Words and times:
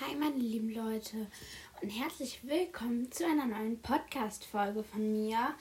Hi 0.00 0.14
meine 0.14 0.36
lieben 0.36 0.72
Leute. 0.72 1.26
Und 1.82 1.88
herzlich 1.88 2.38
willkommen 2.44 3.10
zu 3.10 3.26
einer 3.26 3.46
neuen 3.46 3.82
Podcast-Folge 3.82 4.84
von 4.84 5.10
mir. 5.10 5.56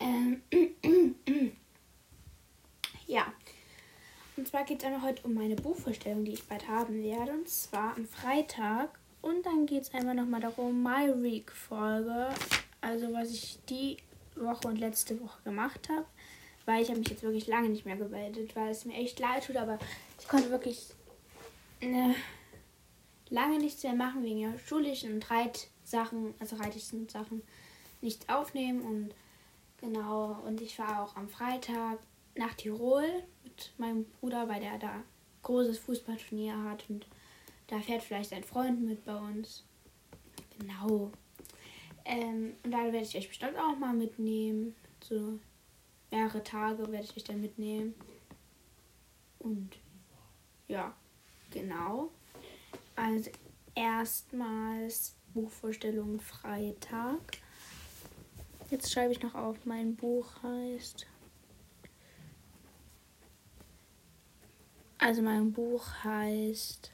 Ähm, 0.00 0.42
ja, 3.06 3.32
und 4.36 4.48
zwar 4.48 4.64
geht 4.64 4.80
es 4.80 4.84
einmal 4.84 5.02
heute 5.02 5.22
um 5.22 5.34
meine 5.34 5.54
Buchvorstellung, 5.54 6.24
die 6.24 6.32
ich 6.32 6.42
bald 6.48 6.66
haben 6.66 7.00
werde, 7.00 7.30
und 7.30 7.48
zwar 7.48 7.96
am 7.96 8.06
Freitag. 8.06 8.98
Und 9.22 9.46
dann 9.46 9.66
geht 9.66 9.84
es 9.84 9.94
einmal 9.94 10.16
nochmal 10.16 10.40
darum, 10.40 10.82
My 10.82 11.22
Week-Folge, 11.22 12.30
also 12.80 13.12
was 13.12 13.30
ich 13.30 13.60
die 13.68 13.98
Woche 14.34 14.66
und 14.66 14.80
letzte 14.80 15.20
Woche 15.20 15.40
gemacht 15.44 15.88
habe, 15.88 16.06
weil 16.64 16.82
ich 16.82 16.88
habe 16.88 16.98
mich 16.98 17.10
jetzt 17.10 17.22
wirklich 17.22 17.46
lange 17.46 17.68
nicht 17.68 17.86
mehr 17.86 17.96
gemeldet, 17.96 18.56
weil 18.56 18.72
es 18.72 18.84
mir 18.84 18.94
echt 18.94 19.20
leid 19.20 19.46
tut, 19.46 19.56
aber 19.56 19.78
ich 20.18 20.26
konnte 20.26 20.50
wirklich... 20.50 20.88
Ne, 21.80 22.16
lange 23.30 23.58
nichts 23.58 23.82
mehr 23.82 23.94
machen 23.94 24.22
wegen 24.22 24.40
der 24.40 24.58
schulischen 24.58 25.14
und 25.14 25.30
Reitsachen, 25.30 26.34
also 26.38 26.56
reitlichen 26.56 27.08
Sachen, 27.08 27.42
nichts 28.00 28.28
aufnehmen 28.28 28.82
und 28.82 29.14
genau. 29.78 30.40
Und 30.46 30.60
ich 30.60 30.78
war 30.78 31.02
auch 31.02 31.16
am 31.16 31.28
Freitag 31.28 31.98
nach 32.36 32.54
Tirol 32.54 33.06
mit 33.44 33.72
meinem 33.78 34.04
Bruder, 34.04 34.48
weil 34.48 34.60
der 34.60 34.78
da 34.78 35.02
großes 35.42 35.78
Fußballturnier 35.78 36.62
hat 36.64 36.84
und 36.88 37.06
da 37.68 37.80
fährt 37.80 38.02
vielleicht 38.02 38.32
ein 38.32 38.44
Freund 38.44 38.82
mit 38.82 39.04
bei 39.04 39.16
uns. 39.16 39.64
Genau. 40.58 41.10
Ähm, 42.04 42.54
und 42.62 42.70
da 42.70 42.78
werde 42.78 42.98
ich 42.98 43.16
euch 43.16 43.28
bestimmt 43.28 43.58
auch 43.58 43.76
mal 43.76 43.92
mitnehmen. 43.92 44.74
So 45.02 45.38
mehrere 46.10 46.42
Tage 46.42 46.90
werde 46.92 47.04
ich 47.04 47.16
euch 47.16 47.24
dann 47.24 47.40
mitnehmen. 47.40 47.94
Und 49.40 49.70
ja, 50.68 50.94
genau. 51.50 52.10
Also 53.16 53.30
erstmals 53.74 55.16
Buchvorstellung 55.32 56.20
Freitag. 56.20 57.38
Jetzt 58.70 58.92
schreibe 58.92 59.12
ich 59.12 59.22
noch 59.22 59.34
auf, 59.34 59.56
mein 59.64 59.96
Buch 59.96 60.42
heißt. 60.42 61.06
Also 64.98 65.22
mein 65.22 65.50
Buch 65.50 66.04
heißt 66.04 66.92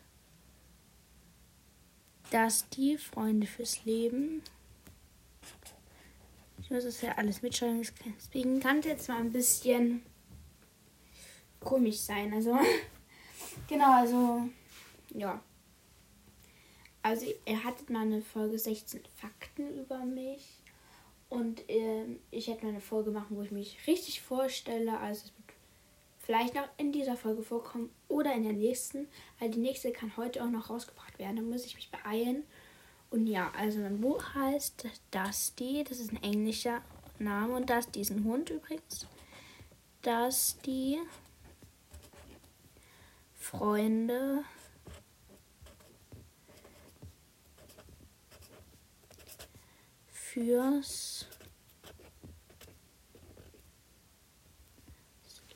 Das 2.31 2.69
die 2.69 2.97
Freunde 2.99 3.49
fürs 3.49 3.85
Leben. 3.85 4.43
Ich 6.61 6.71
muss 6.71 6.85
das 6.85 7.03
ja 7.03 7.17
alles 7.17 7.43
mitschreiben, 7.43 7.85
deswegen 8.17 8.61
kann 8.61 8.79
es 8.79 8.85
jetzt 8.87 9.09
mal 9.09 9.19
ein 9.19 9.33
bisschen 9.33 10.03
komisch 11.59 11.99
sein. 11.99 12.33
Also 12.33 12.57
genau, 13.67 13.93
also 13.93 14.49
ja. 15.15 15.43
Also 17.03 17.27
er 17.45 17.65
hatte 17.65 17.93
mal 17.93 18.03
eine 18.03 18.23
Folge 18.23 18.59
16 18.59 19.01
Fakten 19.17 19.77
über 19.79 20.05
mich. 20.05 20.59
Und 21.29 21.69
äh, 21.69 22.05
ich 22.31 22.49
hätte 22.49 22.65
mal 22.65 22.71
eine 22.71 22.81
Folge 22.81 23.11
machen, 23.11 23.37
wo 23.37 23.43
ich 23.43 23.51
mich 23.51 23.79
richtig 23.87 24.23
vorstelle. 24.23 24.99
Also 24.99 25.27
es 25.27 25.33
wird 25.37 25.57
vielleicht 26.19 26.55
noch 26.55 26.69
in 26.77 26.93
dieser 26.93 27.17
Folge 27.17 27.43
vorkommen 27.43 27.91
oder 28.09 28.35
in 28.35 28.45
der 28.45 28.53
nächsten. 28.53 29.09
Weil 29.39 29.51
die 29.51 29.59
nächste 29.59 29.93
kann 29.93 30.17
heute 30.17 30.45
auch 30.45 30.51
noch 30.51 30.71
rausgebracht 30.71 31.19
werden. 31.19 31.37
Da 31.37 31.43
muss 31.43 31.65
ich 31.65 31.75
mich 31.75 31.91
beeilen. 31.91 32.45
Und 33.11 33.27
ja, 33.27 33.51
also 33.59 33.81
mein 33.81 34.01
Buch 34.01 34.23
heißt 34.35 34.87
Dusty. 35.11 35.85
Das 35.89 35.99
ist 35.99 36.13
ein 36.13 36.23
englischer 36.23 36.83
Name. 37.19 37.57
Und 37.57 37.69
Dusty 37.69 38.01
ist 38.01 38.11
ein 38.11 38.25
Hund 38.25 38.51
übrigens. 38.51 39.07
Dusty. 40.03 40.99
Freunde 43.35 44.45
fürs 50.33 51.27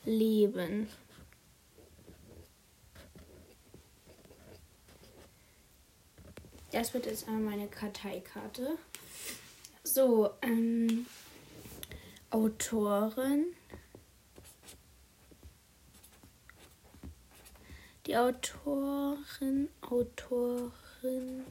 Leben. 0.05 0.87
Das 6.71 6.93
wird 6.93 7.07
jetzt 7.07 7.27
einmal 7.27 7.55
meine 7.55 7.67
Karteikarte. 7.67 8.77
So, 9.83 10.29
ähm, 10.43 11.07
Autorin. 12.29 13.47
Die 18.05 18.15
Autorin, 18.15 19.69
Autorin 19.81 21.45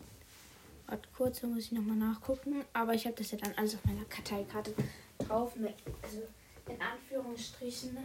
Warte 0.86 1.08
kurz, 1.16 1.40
da 1.40 1.48
muss 1.48 1.64
ich 1.64 1.72
nochmal 1.72 1.96
nachgucken. 1.96 2.64
Aber 2.72 2.94
ich 2.94 3.06
habe 3.06 3.16
das 3.16 3.32
ja 3.32 3.38
dann 3.38 3.54
alles 3.56 3.74
auf 3.74 3.84
meiner 3.84 4.04
Karteikarte 4.04 4.72
drauf. 5.18 5.56
Mit, 5.56 5.74
also 6.02 6.22
in 6.68 6.80
Anführungsstrichen. 6.80 7.98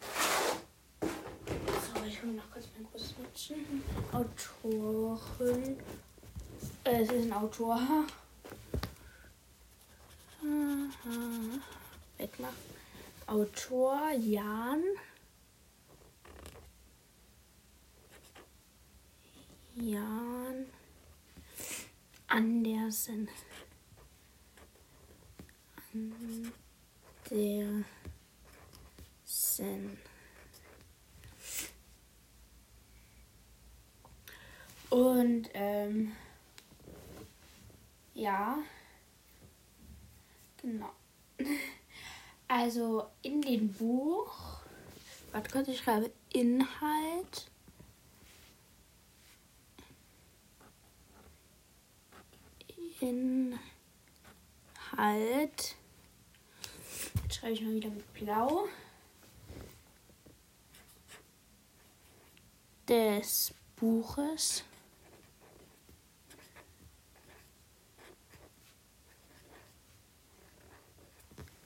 So, 0.00 2.04
ich 2.06 2.22
hole 2.22 2.32
noch 2.32 2.50
kurz 2.50 2.66
mein 2.76 2.86
großes 2.90 3.14
Mädchen. 3.18 3.82
Autorin. 4.12 5.78
Äh, 6.84 7.02
es 7.02 7.10
ist 7.10 7.24
ein 7.24 7.32
Autor. 7.32 7.80
Wegmachen. 12.18 12.54
Autor 13.26 14.10
Jan. 14.12 14.82
Jan. 19.76 20.66
Andersen. 22.28 23.28
Andersen. 25.92 27.84
Und 34.90 35.50
ähm, 35.54 36.12
ja, 38.14 38.58
genau. 40.62 40.90
Also 42.50 43.06
in 43.20 43.42
dem 43.42 43.70
Buch, 43.74 44.62
warte 45.32 45.50
kurz, 45.50 45.68
ich 45.68 45.80
schreibe 45.80 46.10
Inhalt. 46.32 47.50
Inhalt. 53.00 53.58
Jetzt 57.22 57.34
schreibe 57.34 57.52
ich 57.52 57.62
mal 57.62 57.74
wieder 57.74 57.90
mit 57.90 58.14
Blau. 58.14 58.68
Des 62.88 63.54
Buches. 63.76 64.64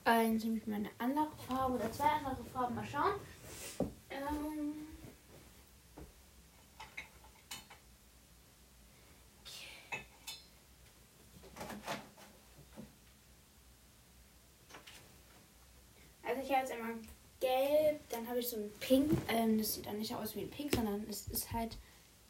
Also 0.05 0.47
mit 0.47 0.67
meine 0.67 0.89
andere 0.97 1.31
Farbe 1.47 1.75
oder 1.75 1.91
zwei 1.91 2.09
andere 2.09 2.43
Farben. 2.45 2.75
Mal 2.75 2.85
schauen. 2.85 3.13
Ähm 4.09 4.73
Also 16.25 16.41
ich 16.41 16.51
habe 16.51 16.61
jetzt 16.61 16.71
einmal 16.71 16.95
gelb, 17.39 18.09
dann 18.09 18.27
habe 18.27 18.39
ich 18.39 18.42
so 18.53 18.59
ein 18.59 18.71
Pink. 18.79 19.11
Ähm, 19.27 19.57
das 19.57 19.73
sieht 19.73 19.85
dann 19.85 19.97
nicht 19.97 20.15
aus 20.15 20.35
wie 20.35 20.41
ein 20.41 20.49
Pink, 20.49 20.73
sondern 20.75 21.05
es 21.09 21.27
ist 21.27 21.51
halt, 21.51 21.77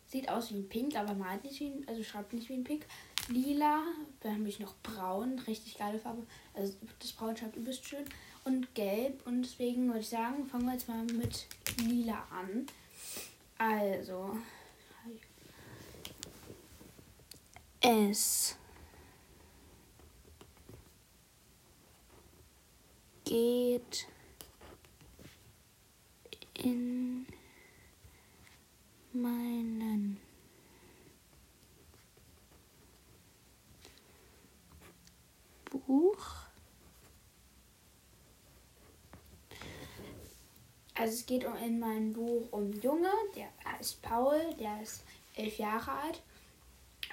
sieht 0.07 0.29
aus 0.29 0.51
wie 0.51 0.56
ein 0.56 0.69
Pink, 0.69 0.95
aber 0.95 1.14
malt 1.14 1.43
nicht 1.43 1.59
wie 1.59 1.67
ein, 1.67 1.87
also 1.87 2.03
schreibt 2.03 2.34
nicht 2.34 2.49
wie 2.49 2.53
ein 2.53 2.64
Pink. 2.64 2.85
Lila, 3.29 3.84
dann 4.22 4.40
habe 4.40 4.49
ich 4.49 4.59
noch 4.59 4.75
braun, 4.84 5.40
richtig 5.47 5.78
geile 5.78 5.99
Farbe. 5.99 6.25
Also 6.53 6.73
das 6.99 7.14
Braun 7.14 7.37
schreibt 7.37 7.55
übelst 7.55 7.85
schön. 7.85 8.05
Und 8.46 8.75
gelb 8.75 9.25
und 9.25 9.43
deswegen 9.43 9.87
würde 9.87 10.02
ich 10.02 10.09
sagen, 10.09 10.46
fangen 10.46 10.66
wir 10.66 10.73
jetzt 10.73 10.90
mal 10.90 11.03
mit 11.05 11.47
lila 11.78 12.28
an. 12.29 12.66
Also, 13.58 14.35
es 17.79 18.58
geht 23.23 24.08
in 26.58 27.26
meinen 29.11 30.20
Buch. 35.70 36.17
Also 40.96 41.14
es 41.14 41.26
geht 41.26 41.44
in 41.66 41.79
meinem 41.79 42.14
Buch 42.14 42.47
um 42.52 42.72
Junge, 42.73 43.09
der 43.35 43.50
heißt 43.66 44.02
Paul, 44.02 44.40
der 44.59 44.82
ist 44.82 45.03
elf 45.35 45.58
Jahre 45.58 45.91
alt 45.91 46.22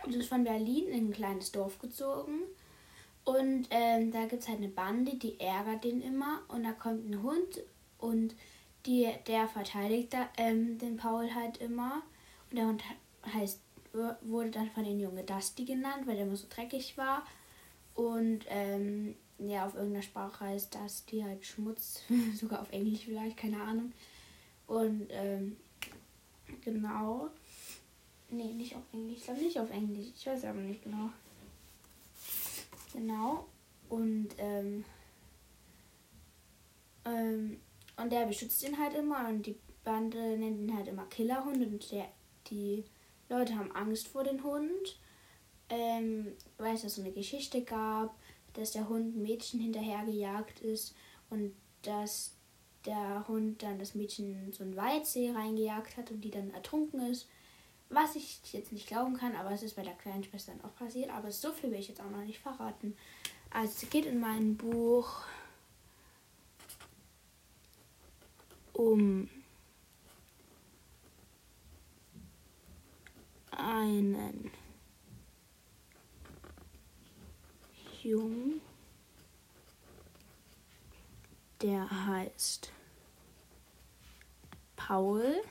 und 0.05 0.15
ist 0.15 0.29
von 0.29 0.45
Berlin 0.45 0.87
in 0.89 1.09
ein 1.09 1.13
kleines 1.13 1.51
Dorf 1.51 1.79
gezogen. 1.79 2.43
Und 3.25 3.69
ähm, 3.71 4.13
da 4.13 4.27
gibt 4.27 4.43
es 4.43 4.49
halt 4.49 4.59
eine 4.59 4.69
Bande, 4.69 5.17
die 5.17 5.39
ärgert 5.41 5.85
den 5.85 6.01
immer. 6.03 6.41
Und 6.49 6.65
da 6.65 6.73
kommt 6.73 7.09
ein 7.09 7.23
Hund 7.23 7.63
und 7.99 8.35
die, 8.87 9.09
der 9.27 9.49
verteidigt 9.49 10.15
ähm, 10.37 10.79
den 10.79 10.97
Paul 10.97 11.35
halt 11.35 11.59
immer. 11.59 12.03
Und 12.51 12.57
der 12.57 12.67
Hund 12.67 12.83
heißt, 13.35 13.61
wurde 14.23 14.51
dann 14.51 14.71
von 14.71 14.85
den 14.85 15.01
Jungen 15.01 15.27
Dusty 15.27 15.65
genannt, 15.65 16.07
weil 16.07 16.17
der 16.17 16.27
immer 16.27 16.37
so 16.37 16.47
dreckig 16.49 16.97
war. 16.97 17.25
Und 17.95 18.45
ähm, 18.49 19.15
ja, 19.39 19.67
auf 19.67 19.75
irgendeiner 19.75 20.03
Sprache 20.03 20.45
heißt 20.45 20.75
Dusty 20.75 21.21
halt 21.21 21.45
Schmutz, 21.45 22.03
sogar 22.35 22.63
auf 22.63 22.73
Englisch 22.73 23.05
vielleicht, 23.05 23.37
keine 23.37 23.61
Ahnung. 23.61 23.93
Und 24.67 25.09
ähm, 25.11 25.57
genau. 26.65 27.29
Nee, 28.31 28.53
nicht 28.53 28.77
auf 28.77 28.83
Englisch. 28.93 29.19
Ich 29.19 29.25
glaube 29.25 29.41
nicht 29.41 29.59
auf 29.59 29.71
Englisch. 29.71 30.09
Ich 30.17 30.27
weiß 30.27 30.45
aber 30.45 30.61
nicht 30.61 30.85
genau. 30.85 31.11
Genau. 32.93 33.47
Und 33.89 34.29
ähm, 34.39 34.85
ähm, 37.05 37.61
und 38.01 38.11
der 38.11 38.27
beschützt 38.27 38.63
ihn 38.63 38.79
halt 38.79 38.95
immer 38.95 39.29
und 39.29 39.45
die 39.47 39.59
Bande 39.85 40.37
nennt 40.37 40.61
ihn 40.61 40.77
halt 40.77 40.89
immer 40.89 41.07
Killerhund 41.07 41.59
und 41.59 41.91
der, 41.91 42.07
die 42.49 42.85
Leute 43.29 43.57
haben 43.57 43.73
Angst 43.73 44.09
vor 44.09 44.25
dem 44.25 44.43
Hund. 44.43 44.99
Ähm, 45.69 46.33
weil 46.59 46.75
es 46.75 46.83
da 46.83 46.89
so 46.89 47.01
eine 47.01 47.13
Geschichte 47.13 47.63
gab, 47.63 48.17
dass 48.55 48.73
der 48.73 48.89
Hund 48.89 49.17
ein 49.17 49.23
Mädchen 49.23 49.61
hinterhergejagt 49.61 50.61
ist 50.61 50.97
und 51.31 51.55
dass 51.83 52.35
der 52.87 53.27
Hund 53.29 53.63
dann 53.63 53.79
das 53.79 53.95
Mädchen 53.95 54.47
in 54.47 54.53
so 54.53 54.65
einen 54.65 54.77
Waldsee 54.77 55.31
reingejagt 55.31 55.97
hat 55.97 56.11
und 56.11 56.23
die 56.23 56.31
dann 56.31 56.51
ertrunken 56.51 57.01
ist. 57.11 57.29
Was 57.89 58.17
ich 58.17 58.41
jetzt 58.53 58.73
nicht 58.73 58.89
glauben 58.89 59.17
kann, 59.17 59.37
aber 59.37 59.53
es 59.53 59.63
ist 59.63 59.77
bei 59.77 59.83
der 59.83 59.95
kleinen 59.95 60.25
Schwester 60.25 60.53
dann 60.53 60.65
auch 60.65 60.75
passiert. 60.75 61.11
Aber 61.11 61.31
so 61.31 61.53
viel 61.53 61.71
will 61.71 61.79
ich 61.79 61.89
jetzt 61.89 62.01
auch 62.01 62.11
noch 62.11 62.25
nicht 62.25 62.39
verraten. 62.39 62.97
Also 63.51 63.73
es 63.83 63.91
geht 63.91 64.07
in 64.07 64.21
meinem 64.21 64.57
Buch 64.57 65.23
um 68.81 69.29
einen 73.51 74.51
Jungen, 78.03 78.63
der 81.61 82.07
heißt 82.07 82.73
Paul. 84.77 85.43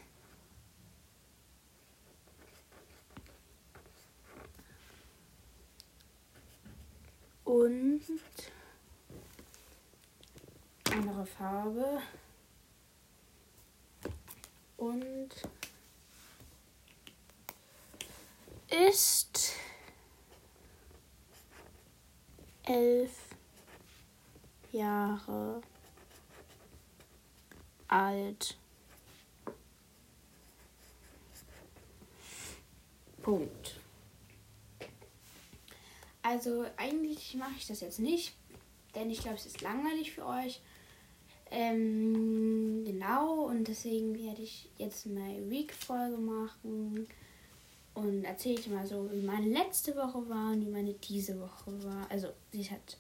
Und 7.44 8.02
andere 10.92 11.26
Farbe 11.28 12.02
und 14.80 15.30
ist 18.70 19.54
elf 22.64 23.12
Jahre 24.72 25.62
alt. 27.88 28.58
Punkt. 33.22 33.80
Also 36.22 36.66
eigentlich 36.78 37.34
mache 37.36 37.52
ich 37.58 37.68
das 37.68 37.82
jetzt 37.82 38.00
nicht, 38.00 38.34
denn 38.96 39.10
ich 39.10 39.20
glaube, 39.20 39.38
es 39.38 39.46
ist 39.46 39.62
langweilig 39.62 40.14
für 40.14 40.26
euch. 40.26 40.62
Ähm, 41.52 42.84
genau, 42.86 43.46
und 43.46 43.68
deswegen 43.68 44.14
werde 44.16 44.42
ich 44.42 44.70
jetzt 44.78 45.08
eine 45.08 45.50
Week-Folge 45.50 46.18
machen 46.18 47.08
und 47.96 48.24
erzähle 48.24 48.60
ich 48.60 48.68
mal 48.68 48.86
so, 48.86 49.10
wie 49.12 49.22
meine 49.22 49.48
letzte 49.48 49.96
Woche 49.96 50.30
war 50.30 50.52
und 50.52 50.66
wie 50.66 50.70
meine 50.70 50.94
diese 50.94 51.40
Woche 51.40 51.84
war. 51.84 52.10
Also, 52.10 52.28
sie 52.52 52.70
hat 52.70 52.98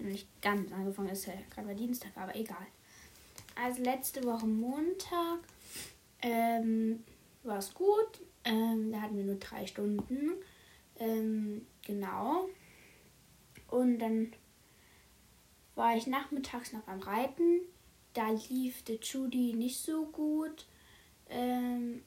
nicht 0.00 0.26
ganz 0.42 0.72
angefangen, 0.72 1.10
ist 1.10 1.26
ja 1.26 1.34
gerade 1.50 1.68
bei 1.68 1.74
Dienstag, 1.74 2.10
aber 2.16 2.34
egal. 2.34 2.66
Also, 3.54 3.82
letzte 3.82 4.24
Woche 4.24 4.46
Montag 4.46 5.38
ähm, 6.20 7.04
war 7.44 7.58
es 7.58 7.72
gut. 7.74 8.20
Ähm, 8.44 8.90
da 8.90 9.02
hatten 9.02 9.16
wir 9.16 9.24
nur 9.24 9.36
drei 9.36 9.66
Stunden. 9.66 10.32
Ähm, 10.98 11.64
genau. 11.82 12.48
Und 13.68 13.98
dann 14.00 14.32
war 15.74 15.96
ich 15.96 16.06
nachmittags 16.06 16.72
noch 16.72 16.82
beim 16.82 17.00
Reiten 17.00 17.60
da 18.14 18.30
lief 18.48 18.82
der 18.84 18.96
Judy 18.96 19.52
nicht 19.52 19.78
so 19.78 20.06
gut, 20.06 20.66
ähm, 21.28 22.02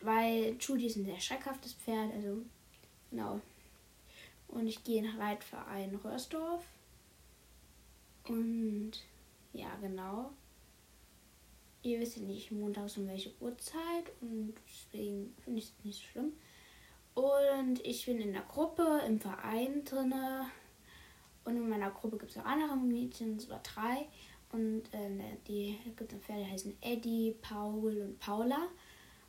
weil 0.00 0.56
Judy 0.60 0.86
ist 0.86 0.96
ein 0.96 1.04
sehr 1.04 1.20
schreckhaftes 1.20 1.74
Pferd, 1.74 2.12
also 2.14 2.42
genau. 3.10 3.40
Und 4.48 4.66
ich 4.68 4.82
gehe 4.84 5.02
nach 5.02 5.18
Reitverein 5.18 5.96
Röhrsdorf. 5.96 6.64
Und 8.28 8.92
ja, 9.52 9.74
genau. 9.80 10.30
Ihr 11.82 12.00
wisst 12.00 12.16
ja 12.16 12.22
nicht 12.22 12.50
montags 12.50 12.96
um 12.96 13.06
welche 13.06 13.34
Uhrzeit 13.40 14.10
und 14.22 14.54
deswegen 14.66 15.34
finde 15.44 15.58
ich 15.58 15.66
es 15.66 15.84
nicht 15.84 15.98
so 15.98 16.04
schlimm. 16.04 16.32
Und 17.14 17.84
ich 17.84 18.06
bin 18.06 18.20
in 18.20 18.32
der 18.32 18.42
Gruppe, 18.42 19.02
im 19.06 19.20
Verein 19.20 19.84
drinne. 19.84 20.46
Und 21.44 21.56
in 21.56 21.68
meiner 21.68 21.90
Gruppe 21.90 22.16
gibt 22.18 22.32
es 22.32 22.38
auch 22.38 22.46
andere 22.46 22.76
Mädchen, 22.76 23.38
sogar 23.38 23.60
drei. 23.62 24.08
Und 24.54 24.82
äh, 24.92 25.36
die 25.48 25.76
gibt 25.96 26.12
es 26.12 26.20
Pferde, 26.20 26.44
die 26.44 26.50
heißen 26.50 26.76
Eddie, 26.80 27.34
Paul 27.42 28.00
und 28.00 28.20
Paula. 28.20 28.68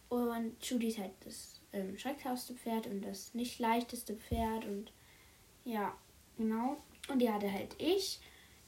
Und 0.07 0.63
Judy 0.63 0.89
ist 0.89 0.99
halt 0.99 1.13
das 1.21 1.61
ähm, 1.73 1.97
schreckhafste 1.97 2.53
Pferd 2.53 2.85
und 2.85 3.01
das 3.01 3.33
nicht 3.33 3.57
leichteste 3.57 4.15
Pferd. 4.15 4.65
Und 4.65 4.91
ja, 5.63 5.97
genau. 6.37 6.77
Und 7.09 7.19
die 7.19 7.31
hatte 7.31 7.51
halt 7.51 7.75
ich. 7.79 8.19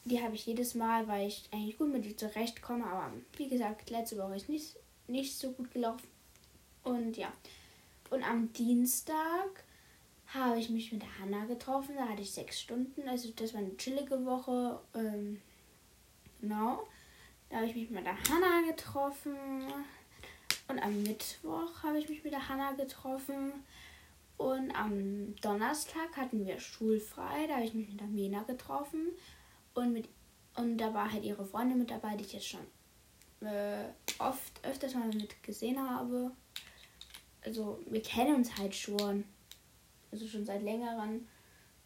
Die 0.06 0.20
habe 0.20 0.34
ich 0.34 0.48
jedes 0.48 0.74
Mal, 0.74 1.08
weil 1.08 1.28
ich 1.28 1.48
eigentlich 1.52 1.78
gut 1.78 1.92
mit 1.92 2.08
ihr 2.08 2.18
zurechtkomme. 2.18 2.88
Aber 2.88 3.14
wie 3.36 3.50
gesagt, 3.50 3.92
letzte 3.92 4.18
Woche 4.18 4.38
ist 4.38 4.50
nicht, 4.50 4.78
nicht 5.06 5.38
so 5.38 5.52
gut 5.52 5.70
gelaufen. 5.70 6.08
Und 6.84 7.18
ja. 7.18 7.32
Und 8.10 8.24
am 8.24 8.52
Dienstag 8.54 9.64
habe 10.26 10.60
ich 10.60 10.72
mich 10.72 10.92
mit 10.92 11.04
der 11.04 11.20
Hanna 11.20 11.46
getroffen. 11.46 11.98
Da 11.98 12.08
hatte 12.10 12.24
ich 12.24 12.32
sechs 12.32 12.60
Stunden. 12.60 13.08
Also 13.08 13.30
das 13.36 13.54
war 13.54 13.62
eine 13.62 13.78
chillige 13.78 14.26
Woche. 14.26 14.80
Ähm, 14.96 15.40
Genau. 16.42 16.88
Da 17.50 17.58
habe 17.58 17.68
ich 17.68 17.76
mich 17.76 17.90
mit 17.90 18.06
der 18.06 18.18
Hanna 18.18 18.62
getroffen. 18.70 19.36
Und 20.68 20.80
am 20.80 21.02
Mittwoch 21.04 21.84
habe 21.84 22.00
ich 22.00 22.10
mich 22.10 22.24
mit 22.24 22.34
der 22.34 22.48
Hanna 22.50 22.74
getroffen. 22.74 23.54
Und 24.38 24.72
am 24.72 25.36
Donnerstag 25.38 26.16
hatten 26.16 26.46
wir 26.46 26.60
schulfrei. 26.60 27.48
Da 27.48 27.56
habe 27.56 27.66
ich 27.66 27.74
mich 27.74 27.90
mit 27.90 28.00
der 28.00 28.08
Mena 28.08 28.44
getroffen. 28.44 29.08
Und, 29.74 29.94
mit, 29.94 30.10
und 30.56 30.78
da 30.78 30.94
war 30.94 31.12
halt 31.12 31.24
ihre 31.24 31.46
Freundin 31.46 31.80
mit 31.80 31.90
dabei, 31.90 32.16
die 32.16 32.26
ich 32.26 32.34
jetzt 32.34 32.48
schon 32.48 33.48
äh, 33.48 33.86
oft, 34.20 34.64
öfters 34.64 34.94
mal 34.94 35.08
mit 35.08 35.42
gesehen 35.44 35.80
habe. 35.80 36.32
Also 37.44 37.80
wir 37.88 38.02
kennen 38.02 38.36
uns 38.36 38.58
halt 38.58 38.76
schon. 38.76 39.24
Also 40.12 40.28
schon 40.28 40.46
seit 40.46 40.64
längerem. 40.64 41.28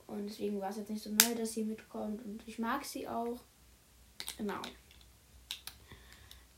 Und 0.08 0.28
deswegen 0.28 0.60
war 0.60 0.70
es 0.70 0.78
jetzt 0.78 0.90
nicht 0.90 1.04
so 1.04 1.10
neu, 1.12 1.36
dass 1.36 1.54
sie 1.54 1.64
mitkommt. 1.64 2.24
Und 2.26 2.46
ich 2.48 2.60
mag 2.60 2.84
sie 2.84 3.08
auch. 3.08 3.40
Genau. 4.42 4.62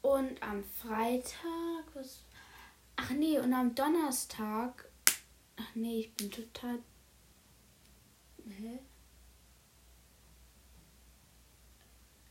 Und 0.04 0.42
am 0.42 0.64
Freitag, 0.64 1.84
was. 1.94 2.24
Ach 2.96 3.10
nee, 3.10 3.38
und 3.38 3.54
am 3.54 3.76
Donnerstag. 3.76 4.90
Ach 5.58 5.76
nee, 5.76 6.00
ich 6.00 6.14
bin 6.14 6.32
total. 6.32 6.80
Hä? 8.48 8.80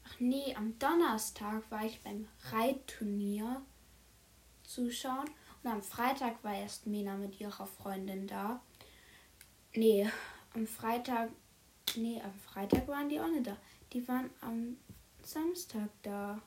Ach 0.05 0.21
nee, 0.21 0.55
am 0.57 0.79
Donnerstag 0.79 1.71
war 1.71 1.85
ich 1.85 2.01
beim 2.01 2.27
Reitturnier 2.51 3.61
zuschauen. 4.63 5.29
Und 5.63 5.71
am 5.71 5.83
Freitag 5.83 6.43
war 6.43 6.55
erst 6.55 6.87
Mena 6.87 7.19
mit 7.19 7.39
ihrer 7.39 7.67
Freundin 7.67 8.27
da. 8.27 8.63
Nee, 9.75 10.11
am 10.55 10.67
Freitag. 10.67 11.31
Nee, 11.95 12.23
am 12.23 12.33
Freitag 12.39 12.89
waren 12.89 13.11
die 13.11 13.21
auch 13.21 13.29
nicht 13.29 13.47
da. 13.47 13.59
Die 13.93 14.09
waren 14.09 14.31
am 14.41 14.79
Samstag 15.27 15.89
da. 16.03 16.41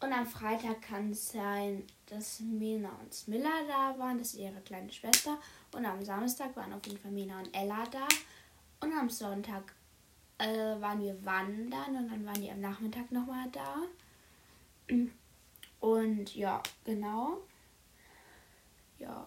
Und 0.00 0.12
am 0.12 0.26
Freitag 0.26 0.82
kann 0.82 1.10
es 1.10 1.32
sein, 1.32 1.84
dass 2.06 2.40
Mina 2.40 2.90
und 3.00 3.14
Smilla 3.14 3.50
da 3.66 3.98
waren, 3.98 4.18
das 4.18 4.34
ist 4.34 4.40
ihre 4.40 4.60
kleine 4.60 4.92
Schwester. 4.92 5.38
Und 5.72 5.86
am 5.86 6.04
Samstag 6.04 6.54
waren 6.54 6.72
auf 6.72 6.86
jeden 6.86 6.98
Fall 6.98 7.10
Mina 7.10 7.38
und 7.38 7.54
Ella 7.56 7.84
da. 7.90 8.06
Und 8.80 8.92
am 8.92 9.08
Sonntag 9.08 9.74
äh, 10.38 10.80
waren 10.80 11.00
wir 11.00 11.24
wandern 11.24 11.96
und 11.96 12.08
dann 12.08 12.26
waren 12.26 12.40
die 12.40 12.50
am 12.50 12.60
Nachmittag 12.60 13.10
nochmal 13.10 13.50
da. 13.50 13.76
Und 15.80 16.34
ja, 16.34 16.62
genau. 16.84 17.38
Ja. 18.98 19.26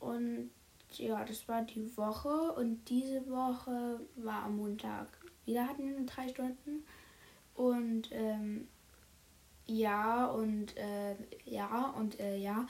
Und 0.00 0.50
ja, 0.98 1.24
das 1.24 1.48
war 1.48 1.62
die 1.62 1.96
Woche 1.96 2.52
und 2.52 2.88
diese 2.88 3.28
Woche 3.28 4.00
war 4.16 4.44
am 4.44 4.56
Montag. 4.56 5.08
Wieder 5.44 5.66
hatten 5.66 5.84
wir 5.84 6.06
drei 6.06 6.28
Stunden. 6.28 6.84
Und 7.54 8.10
ähm, 8.12 8.68
ja, 9.66 10.26
und 10.26 10.76
äh, 10.76 11.16
ja, 11.44 11.90
und 11.90 12.18
äh, 12.20 12.36
ja. 12.36 12.66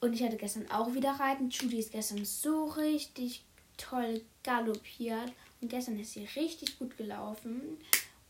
Und 0.00 0.12
ich 0.12 0.22
hatte 0.22 0.36
gestern 0.36 0.70
auch 0.70 0.94
wieder 0.94 1.12
Reiten. 1.12 1.50
Judy 1.50 1.78
ist 1.78 1.92
gestern 1.92 2.24
so 2.24 2.66
richtig 2.66 3.44
toll 3.76 4.22
galoppiert. 4.42 5.32
Und 5.60 5.68
gestern 5.68 5.98
ist 5.98 6.12
sie 6.12 6.28
richtig 6.36 6.78
gut 6.78 6.96
gelaufen. 6.96 7.78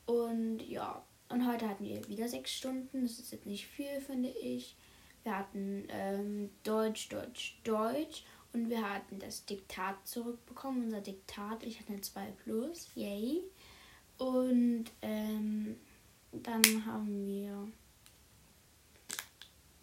Und 0.06 0.60
ja, 0.66 1.02
und 1.28 1.46
heute 1.46 1.68
hatten 1.68 1.84
wir 1.84 2.08
wieder 2.08 2.28
sechs 2.28 2.52
Stunden. 2.52 3.02
Das 3.02 3.18
ist 3.18 3.32
jetzt 3.32 3.46
nicht 3.46 3.66
viel, 3.66 4.00
finde 4.00 4.30
ich. 4.30 4.76
Wir 5.24 5.36
hatten 5.36 5.84
ähm, 5.90 6.50
Deutsch, 6.64 7.08
Deutsch, 7.10 7.60
Deutsch. 7.64 8.24
Und 8.58 8.70
wir 8.70 8.90
hatten 8.90 9.20
das 9.20 9.44
Diktat 9.44 9.94
zurückbekommen. 10.04 10.86
Unser 10.86 11.00
Diktat. 11.00 11.62
Ich 11.62 11.78
hatte 11.78 11.92
eine 11.92 12.00
2 12.00 12.32
Plus. 12.42 12.88
Yay. 12.96 13.40
Und 14.18 14.86
ähm, 15.00 15.76
dann 16.32 16.84
haben 16.84 17.24
wir 17.24 17.68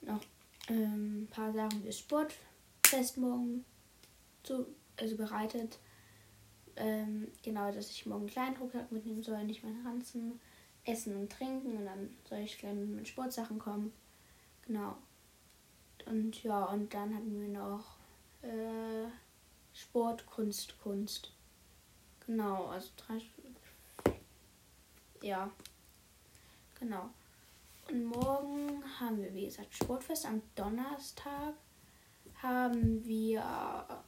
noch 0.01 0.21
ähm, 0.67 1.23
ein 1.23 1.27
paar 1.27 1.53
Sachen 1.53 1.83
für 1.83 1.93
Sportfest 1.93 3.17
morgen 3.17 3.63
zu, 4.43 4.65
also 4.97 5.15
bereitet. 5.15 5.79
Ähm, 6.75 7.29
genau, 7.43 7.71
dass 7.71 7.89
ich 7.89 8.05
morgen 8.05 8.23
einen 8.23 8.29
kleinen 8.29 8.57
Rucksack 8.57 8.91
mitnehmen 8.91 9.23
soll, 9.23 9.41
nicht 9.45 9.63
meinen 9.63 9.87
Ranzen, 9.87 10.41
essen 10.83 11.15
und 11.15 11.31
trinken 11.31 11.77
und 11.77 11.85
dann 11.85 12.09
soll 12.27 12.39
ich 12.39 12.57
gleich 12.57 12.75
mit 12.75 12.89
meinen 12.89 13.05
Sportsachen 13.05 13.57
kommen. 13.57 13.93
Genau. 14.67 14.97
Und 16.07 16.43
ja, 16.43 16.65
und 16.65 16.93
dann 16.93 17.15
hatten 17.15 17.39
wir 17.39 17.47
noch 17.47 17.94
Sport, 19.85 20.25
Kunst, 20.25 20.75
Kunst. 20.81 21.31
Genau, 22.25 22.65
also 22.67 22.89
drei. 22.97 23.21
Ja. 25.21 25.51
Genau. 26.79 27.09
Und 27.87 28.05
morgen 28.05 28.83
haben 28.99 29.21
wir, 29.21 29.33
wie 29.33 29.45
gesagt, 29.45 29.73
Sportfest. 29.73 30.25
Am 30.25 30.41
Donnerstag 30.55 31.53
haben 32.41 33.05
wir 33.05 34.03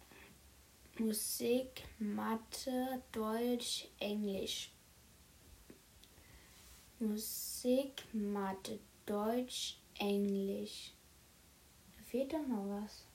Musik, 0.98 1.84
Mathe, 2.00 3.04
Deutsch, 3.12 3.88
Englisch. 4.00 4.72
Musik, 7.00 8.04
Mathe, 8.14 8.80
Deutsch, 9.06 9.78
Englisch. 10.00 10.94
Da 11.96 12.04
fehlt 12.04 12.34
doch 12.34 12.48
noch 12.48 12.68
was. 12.68 13.06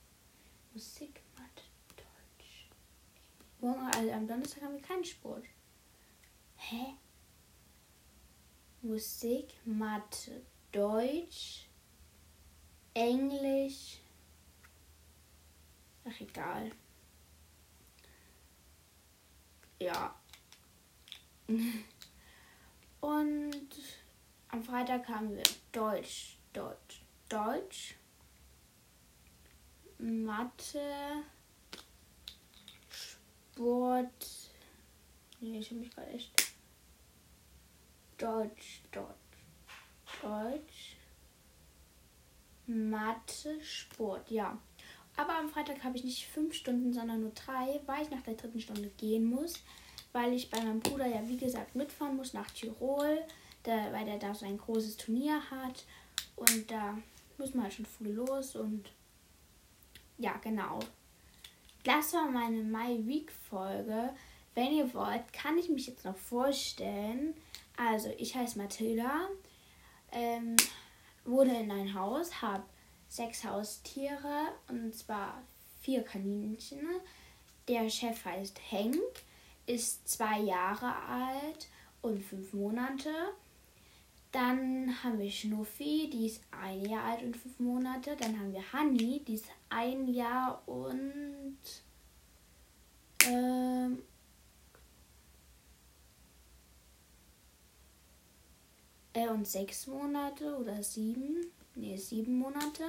Musik, 0.73 1.21
Mathe. 1.37 1.72
Morgen, 3.63 3.87
also 3.95 4.11
am 4.11 4.27
Donnerstag 4.27 4.65
haben 4.65 4.75
wir 4.75 4.83
keinen 4.83 5.05
Sport. 5.05 5.45
Hä? 6.57 6.97
Musik, 8.81 9.55
Mathe, 9.65 10.45
Deutsch, 10.73 11.69
Englisch. 12.93 14.01
Ach, 16.05 16.21
egal. 16.21 16.73
Ja. 19.79 20.21
Und 23.01 23.69
am 24.49 24.65
Freitag 24.65 25.09
haben 25.09 25.37
wir 25.37 25.45
Deutsch, 25.71 26.37
Deutsch, 26.53 27.05
Deutsch, 27.29 27.95
Mathe, 29.99 31.23
Sport. 33.63 34.27
Nee, 35.41 35.61
ich 35.61 35.71
habe 35.71 35.81
mich 35.81 35.91
gerade 35.91 36.11
echt. 36.11 36.33
Deutsch, 38.19 38.83
Deutsch, 38.91 39.07
Deutsch, 40.21 40.97
Mathe, 42.67 43.63
Sport, 43.63 44.29
ja. 44.33 44.59
Aber 45.17 45.39
am 45.39 45.49
Freitag 45.49 45.85
habe 45.85 45.97
ich 45.97 46.03
nicht 46.03 46.27
fünf 46.27 46.55
Stunden, 46.55 46.93
sondern 46.93 47.21
nur 47.21 47.31
drei, 47.31 47.81
weil 47.87 48.03
ich 48.03 48.11
nach 48.11 48.23
der 48.23 48.35
dritten 48.35 48.61
Stunde 48.61 48.91
gehen 48.99 49.25
muss, 49.25 49.55
weil 50.13 50.33
ich 50.33 50.51
bei 50.51 50.59
meinem 50.59 50.81
Bruder 50.81 51.07
ja 51.07 51.29
wie 51.29 51.37
gesagt 51.37 51.77
mitfahren 51.77 52.17
muss 52.17 52.33
nach 52.33 52.51
Tirol, 52.51 53.21
da, 53.63 53.93
weil 53.93 54.07
der 54.07 54.19
da 54.19 54.35
so 54.35 54.45
ein 54.45 54.59
großes 54.59 54.97
Turnier 54.97 55.41
hat 55.53 55.87
und 56.35 56.69
da 56.69 56.99
muss 57.39 57.55
man 57.55 57.65
halt 57.65 57.75
schon 57.75 57.87
früh 57.87 58.11
los 58.11 58.57
und 58.57 58.91
ja, 60.19 60.37
genau. 60.39 60.81
Das 61.85 62.13
war 62.13 62.31
meine 62.31 62.63
My 62.63 63.07
Week 63.07 63.33
Folge. 63.51 64.11
Wenn 64.55 64.73
ihr 64.73 64.93
wollt, 64.95 65.33
kann 65.33 65.59
ich 65.59 65.69
mich 65.69 65.87
jetzt 65.87 66.05
noch 66.05 66.17
vorstellen. 66.17 67.35
Also, 67.77 68.13
ich 68.19 68.37
heiße 68.37 68.59
Mathilda, 68.59 69.29
ähm, 70.13 70.57
wohne 71.25 71.61
in 71.61 71.71
ein 71.71 71.95
Haus, 71.95 72.43
habe 72.43 72.63
sechs 73.09 73.45
Haustiere 73.45 74.49
und 74.69 74.95
zwar 74.95 75.43
vier 75.81 76.03
Kaninchen. 76.03 76.87
Der 77.69 77.89
Chef 77.89 78.25
heißt 78.25 78.61
Henk, 78.71 78.97
ist 79.67 80.09
zwei 80.09 80.41
Jahre 80.41 80.95
alt 81.09 81.69
und 82.03 82.23
fünf 82.25 82.53
Monate. 82.53 83.11
Dann 84.33 84.91
haben 85.03 85.19
wir 85.19 85.31
Schnuffi, 85.31 86.09
die 86.11 86.27
ist 86.27 86.43
ein 86.51 86.87
Jahr 86.87 87.05
alt 87.05 87.23
und 87.23 87.37
fünf 87.37 87.61
Monate. 87.61 88.17
Dann 88.17 88.39
haben 88.39 88.53
wir 88.53 88.65
Honey, 88.73 89.23
die 89.27 89.35
ist 89.35 89.45
ein 89.69 90.09
Jahr 90.09 90.67
und 90.67 91.59
ähm, 93.27 94.03
äh, 99.13 99.29
und 99.29 99.47
sechs 99.47 99.87
Monate 99.87 100.57
oder 100.57 100.83
sieben. 100.83 101.53
Ne, 101.75 101.99
sieben 101.99 102.39
Monate. 102.39 102.85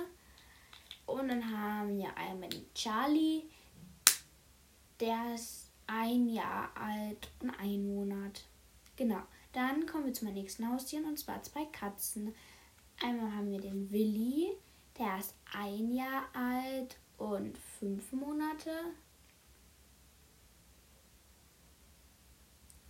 Und 1.05 1.27
dann 1.27 1.43
haben 1.51 1.97
wir 1.97 2.15
einmal 2.15 2.49
Charlie. 2.73 3.43
Der 4.99 5.35
ist 5.35 5.69
ein 5.87 6.29
Jahr 6.29 6.71
alt 6.75 7.29
und 7.41 7.49
ein 7.59 7.93
Monat. 7.93 8.45
Genau. 8.95 9.23
Dann 9.53 9.85
kommen 9.85 10.05
wir 10.05 10.13
zu 10.13 10.25
meinen 10.25 10.33
nächsten 10.35 10.67
Haustieren 10.67 11.05
und 11.05 11.17
zwar 11.17 11.41
zwei 11.43 11.65
Katzen. 11.65 12.35
Einmal 13.01 13.31
haben 13.31 13.51
wir 13.51 13.61
den 13.61 13.91
Willi, 13.91 14.51
der 14.97 15.19
ist 15.19 15.35
ein 15.53 15.93
Jahr 15.93 16.25
alt 16.33 16.97
und 17.17 17.57
fünf 17.57 18.11
Monate. 18.11 18.71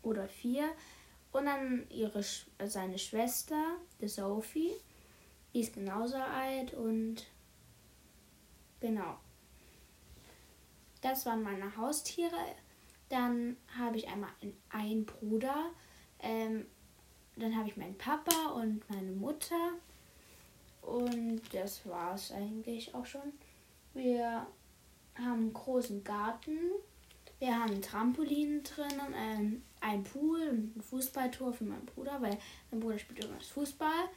Oder 0.01 0.27
vier. 0.27 0.69
Und 1.31 1.45
dann 1.45 1.89
ihre, 1.89 2.23
seine 2.23 2.97
Schwester, 2.99 3.77
die 3.99 4.07
Sophie, 4.07 4.71
die 5.53 5.61
ist 5.61 5.73
genauso 5.73 6.17
alt 6.17 6.73
und 6.73 7.25
genau. 8.79 9.17
Das 11.01 11.25
waren 11.25 11.43
meine 11.43 11.75
Haustiere. 11.75 12.37
Dann 13.09 13.57
habe 13.77 13.97
ich 13.97 14.07
einmal 14.07 14.29
einen 14.69 15.05
Bruder, 15.05 15.71
ähm, 16.23 16.65
dann 17.35 17.55
habe 17.55 17.67
ich 17.67 17.77
meinen 17.77 17.97
Papa 17.97 18.51
und 18.55 18.81
meine 18.89 19.11
Mutter. 19.11 19.73
Und 20.81 21.41
das 21.51 21.87
war 21.87 22.15
es 22.15 22.31
eigentlich 22.31 22.93
auch 22.93 23.05
schon. 23.05 23.33
Wir 23.93 24.47
haben 25.15 25.33
einen 25.33 25.53
großen 25.53 26.03
Garten. 26.03 26.57
Wir 27.39 27.59
haben 27.59 27.71
ein 27.71 27.81
Trampolin 27.81 28.63
drin, 28.63 28.99
ähm, 29.15 29.63
ein 29.81 30.03
Pool 30.03 30.41
und 30.49 30.77
ein 30.77 30.81
Fußballtor 30.81 31.53
für 31.53 31.65
meinen 31.65 31.85
Bruder, 31.85 32.21
weil 32.21 32.37
mein 32.71 32.79
Bruder 32.79 32.97
spielt 32.97 33.23
übrigens 33.23 33.47
Fußball. 33.47 34.09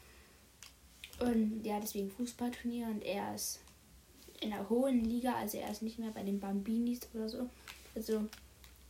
Und 1.20 1.64
ja, 1.64 1.80
deswegen 1.80 2.10
Fußballturnier 2.10 2.86
und 2.86 3.02
er 3.02 3.34
ist 3.34 3.60
in 4.40 4.50
der 4.50 4.68
hohen 4.68 5.02
Liga, 5.02 5.34
also 5.34 5.58
er 5.58 5.70
ist 5.70 5.82
nicht 5.82 5.98
mehr 5.98 6.10
bei 6.10 6.22
den 6.22 6.40
Bambinis 6.40 7.00
oder 7.14 7.28
so. 7.28 7.50
Also 7.94 8.28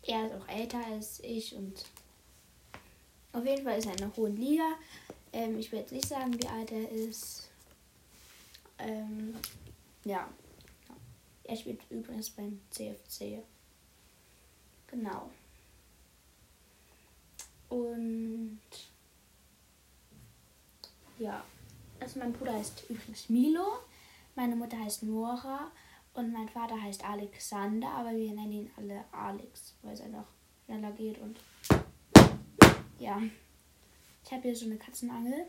er 0.02 0.26
ist 0.26 0.34
auch 0.34 0.48
älter 0.48 0.84
als 0.86 1.20
ich 1.20 1.54
und 1.54 1.84
auf 3.36 3.44
jeden 3.44 3.64
Fall 3.64 3.78
ist 3.78 3.86
er 3.86 3.92
in 3.92 3.98
der 3.98 4.16
hohen 4.16 4.36
Liga. 4.36 4.76
Ähm, 5.32 5.58
ich 5.58 5.70
jetzt 5.70 5.92
nicht 5.92 6.08
sagen, 6.08 6.32
wie 6.40 6.46
alt 6.46 6.72
er 6.72 6.90
ist. 6.90 7.48
Ähm, 8.78 9.34
ja. 10.04 10.28
Er 11.44 11.56
spielt 11.56 11.80
übrigens 11.90 12.30
beim 12.30 12.60
CFC. 12.70 13.42
Genau. 14.88 15.30
Und 17.68 18.60
ja. 21.18 21.44
Also 22.00 22.18
mein 22.18 22.32
Bruder 22.32 22.54
heißt 22.54 22.84
übrigens 22.88 23.28
Milo, 23.28 23.78
meine 24.34 24.54
Mutter 24.54 24.78
heißt 24.78 25.02
Nora 25.02 25.70
und 26.14 26.32
mein 26.32 26.48
Vater 26.48 26.80
heißt 26.80 27.04
Alexander, 27.04 27.88
aber 27.88 28.10
wir 28.10 28.32
nennen 28.32 28.52
ihn 28.52 28.70
alle 28.76 29.04
Alex, 29.12 29.74
weil 29.82 29.94
es 29.94 30.02
einfach 30.02 30.26
schneller 30.66 30.92
geht 30.92 31.18
und 31.18 31.38
ja, 33.06 33.22
ich 34.24 34.32
habe 34.32 34.42
hier 34.42 34.56
so 34.56 34.66
eine 34.66 34.78
Katzenangel 34.78 35.46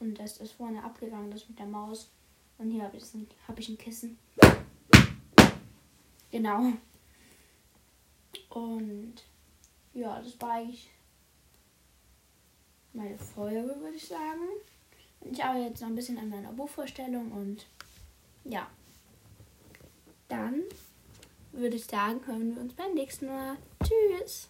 und 0.00 0.18
das 0.18 0.38
ist 0.38 0.52
vorne 0.52 0.82
abgegangen, 0.82 1.30
das 1.30 1.46
mit 1.48 1.58
der 1.58 1.66
Maus. 1.66 2.10
Und 2.56 2.70
hier 2.70 2.84
habe 2.84 2.96
ich, 2.96 3.14
ein, 3.14 3.28
hab 3.46 3.58
ich 3.58 3.68
ein 3.68 3.76
Kissen. 3.76 4.18
Genau. 6.30 6.72
Und 8.48 9.14
ja, 9.92 10.20
das 10.22 10.40
war 10.40 10.52
eigentlich 10.52 10.90
meine 12.94 13.18
Folge, 13.18 13.76
würde 13.80 13.96
ich 13.96 14.06
sagen. 14.06 14.48
Ich 15.20 15.44
arbeite 15.44 15.68
jetzt 15.68 15.82
noch 15.82 15.88
ein 15.88 15.94
bisschen 15.94 16.18
an 16.18 16.30
meiner 16.30 16.52
Buchvorstellung 16.52 17.32
und 17.32 17.66
ja. 18.44 18.66
Dann 20.28 20.62
würde 21.52 21.76
ich 21.76 21.84
sagen, 21.84 22.26
hören 22.26 22.54
wir 22.54 22.62
uns 22.62 22.72
beim 22.72 22.94
nächsten 22.94 23.26
Mal. 23.26 23.58
Tschüss. 23.82 24.48